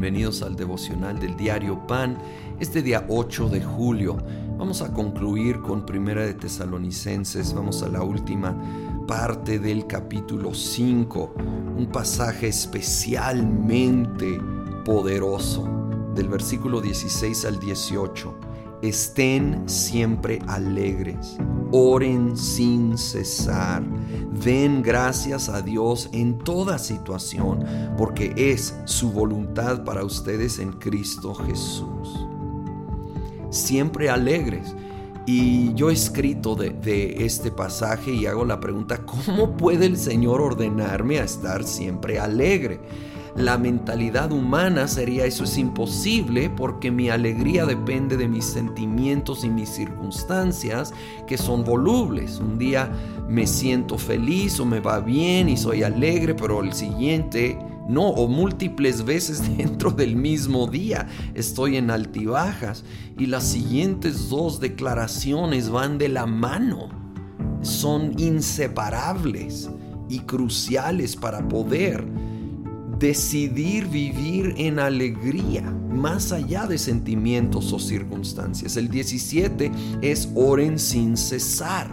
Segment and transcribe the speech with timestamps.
[0.00, 2.16] bienvenidos al devocional del diario Pan.
[2.58, 4.16] Este día 8 de julio
[4.56, 8.56] vamos a concluir con Primera de Tesalonicenses, vamos a la última
[9.06, 11.34] parte del capítulo 5,
[11.76, 14.40] un pasaje especialmente
[14.86, 15.68] poderoso
[16.14, 18.34] del versículo 16 al 18.
[18.80, 21.36] Estén siempre alegres,
[21.72, 23.82] oren sin cesar,
[24.42, 27.64] den gracias a Dios en toda situación,
[27.96, 32.26] porque es su voluntad para ustedes en Cristo Jesús.
[33.50, 34.74] Siempre alegres.
[35.26, 39.96] Y yo he escrito de, de, este pasaje y hago la pregunta, ¿cómo puede el
[39.96, 42.80] Señor ordenarme a estar siempre alegre?
[43.36, 49.50] La mentalidad humana sería eso es imposible porque mi alegría depende de mis sentimientos y
[49.50, 50.92] mis circunstancias
[51.26, 52.38] que son volubles.
[52.38, 52.90] Un día
[53.28, 58.28] me siento feliz o me va bien y soy alegre, pero el siguiente no, o
[58.28, 62.84] múltiples veces dentro del mismo día estoy en altibajas
[63.18, 66.88] y las siguientes dos declaraciones van de la mano.
[67.62, 69.70] Son inseparables
[70.08, 72.04] y cruciales para poder
[73.00, 78.76] decidir vivir en alegría, más allá de sentimientos o circunstancias.
[78.76, 81.88] El 17 es oren sin cesar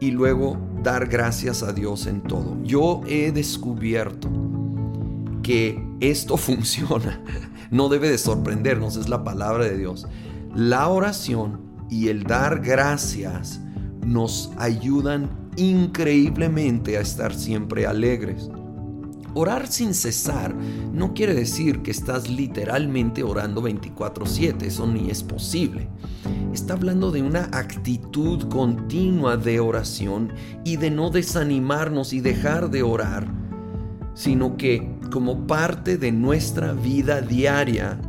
[0.00, 2.60] y luego dar gracias a Dios en todo.
[2.64, 4.28] Yo he descubierto
[5.42, 7.22] que esto funciona.
[7.70, 10.06] No debe de sorprendernos, es la palabra de Dios.
[10.54, 13.60] La oración y el dar gracias
[14.04, 18.50] nos ayudan increíblemente a estar siempre alegres.
[19.38, 25.90] Orar sin cesar no quiere decir que estás literalmente orando 24/7, eso ni es posible.
[26.54, 30.32] Está hablando de una actitud continua de oración
[30.64, 33.26] y de no desanimarnos y dejar de orar,
[34.14, 38.00] sino que como parte de nuestra vida diaria,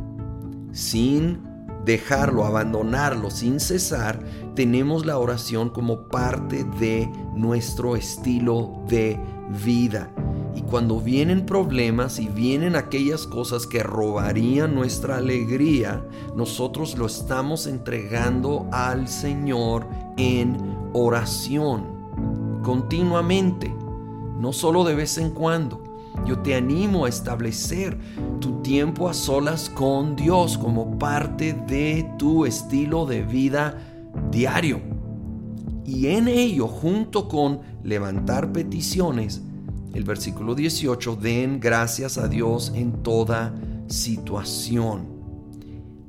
[0.72, 1.40] sin
[1.84, 4.18] dejarlo, abandonarlo, sin cesar,
[4.54, 7.06] tenemos la oración como parte de
[7.36, 9.20] nuestro estilo de
[9.62, 10.10] vida.
[10.58, 16.04] Y cuando vienen problemas y vienen aquellas cosas que robarían nuestra alegría,
[16.34, 19.86] nosotros lo estamos entregando al Señor
[20.16, 20.56] en
[20.94, 21.84] oración,
[22.64, 23.72] continuamente,
[24.40, 25.80] no solo de vez en cuando.
[26.26, 27.96] Yo te animo a establecer
[28.40, 33.78] tu tiempo a solas con Dios como parte de tu estilo de vida
[34.32, 34.80] diario.
[35.84, 39.42] Y en ello, junto con levantar peticiones,
[39.94, 43.54] el versículo 18, den gracias a Dios en toda
[43.88, 45.18] situación.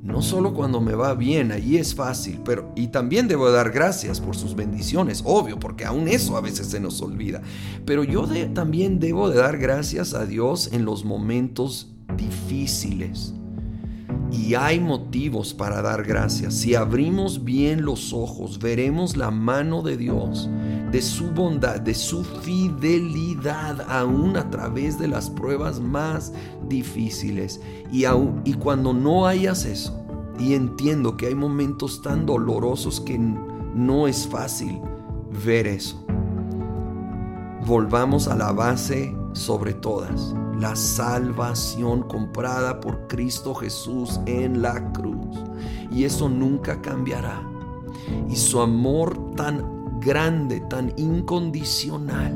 [0.02, 4.18] No solo cuando me va bien, allí es fácil, pero y también debo dar gracias
[4.18, 7.42] por sus bendiciones, obvio, porque aún eso a veces se nos olvida.
[7.84, 13.34] Pero yo también debo de dar gracias a Dios en los momentos difíciles.
[14.32, 16.54] Y hay motivos para dar gracias.
[16.54, 20.48] Si abrimos bien los ojos, veremos la mano de Dios,
[20.90, 26.32] de su bondad, de su fidelidad, aún a través de las pruebas más
[26.68, 27.60] difíciles.
[27.92, 28.04] Y,
[28.44, 29.96] y cuando no hayas eso,
[30.38, 34.80] y entiendo que hay momentos tan dolorosos que no es fácil
[35.44, 36.02] ver eso,
[37.66, 45.38] volvamos a la base sobre todas la salvación comprada por Cristo Jesús en la cruz.
[45.90, 47.42] Y eso nunca cambiará.
[48.28, 52.34] Y su amor tan grande, tan incondicional,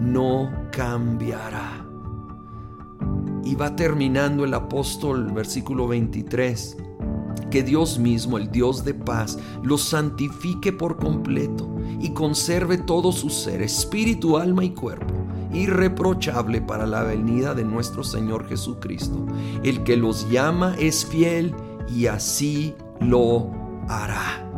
[0.00, 1.86] no cambiará.
[3.44, 6.76] Y va terminando el apóstol, versículo 23,
[7.50, 11.68] que Dios mismo, el Dios de paz, los santifique por completo
[12.00, 18.02] y conserve todo su ser, espíritu, alma y cuerpo irreprochable para la venida de nuestro
[18.02, 19.26] Señor Jesucristo.
[19.62, 21.54] El que los llama es fiel
[21.88, 23.50] y así lo
[23.88, 24.48] hará.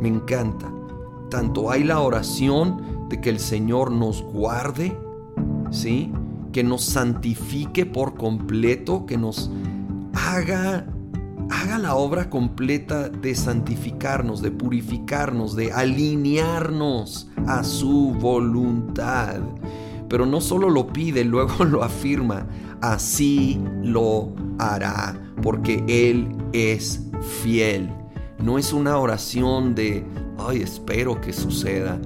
[0.00, 0.77] Me encanta.
[1.30, 4.98] Tanto hay la oración de que el Señor nos guarde,
[5.70, 6.12] ¿sí?
[6.52, 9.50] Que nos santifique por completo, que nos
[10.14, 10.86] haga
[11.50, 19.40] haga la obra completa de santificarnos, de purificarnos, de alinearnos a su voluntad.
[20.08, 22.46] Pero no solo lo pide, luego lo afirma,
[22.80, 27.02] así lo hará, porque Él es
[27.42, 27.90] fiel.
[28.42, 30.04] No es una oración de,
[30.38, 31.98] ay, espero que suceda,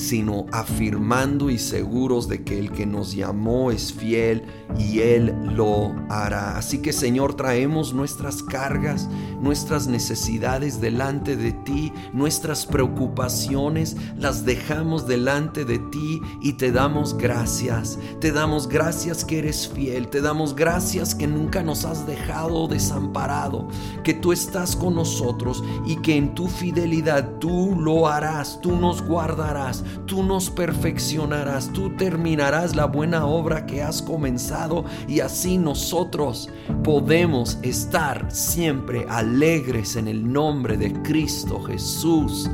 [0.00, 4.44] sino afirmando y seguros de que el que nos llamó es fiel
[4.78, 6.56] y Él lo hará.
[6.56, 9.08] Así que Señor, traemos nuestras cargas,
[9.40, 17.16] nuestras necesidades delante de ti, nuestras preocupaciones, las dejamos delante de ti y te damos
[17.16, 17.98] gracias.
[18.20, 23.68] Te damos gracias que eres fiel, te damos gracias que nunca nos has dejado desamparado,
[24.02, 29.02] que tú estás con nosotros y que en tu fidelidad tú lo harás, tú nos
[29.02, 36.48] guardarás, tú nos perfeccionarás, tú terminarás la buena obra que has comenzado y así nosotros
[36.82, 42.50] podemos estar siempre alegres en el nombre de Cristo Jesús.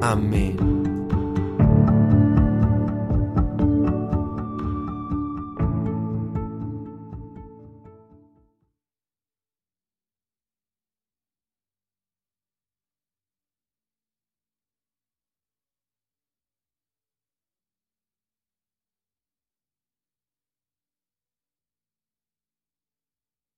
[0.00, 0.79] Amén.